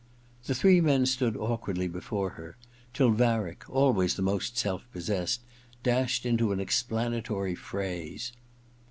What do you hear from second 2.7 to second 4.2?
till Varick, always